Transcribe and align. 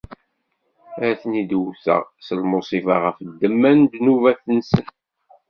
Ad 1.07 1.13
ten-id-wteɣ 1.19 2.03
s 2.25 2.27
lmuṣibat 2.39 2.99
ɣef 3.05 3.17
ddemma 3.29 3.71
n 3.71 3.81
ddnubat-nsen. 3.91 4.85